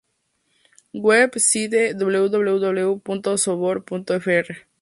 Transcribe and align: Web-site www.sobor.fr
Web-site 0.93 1.93
www.sobor.fr 1.95 4.47